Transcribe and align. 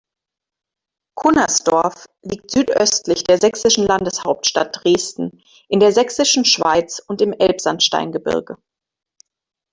Cunnersdorf 1.13 2.07
liegt 2.23 2.49
südöstlich 2.49 3.23
der 3.23 3.37
sächsischen 3.37 3.85
Landeshauptstadt 3.85 4.79
Dresden 4.83 5.43
in 5.67 5.79
der 5.79 5.91
Sächsischen 5.91 6.43
Schweiz 6.43 6.97
und 7.05 7.21
im 7.21 7.33
Elbsandsteingebirge. 7.33 8.57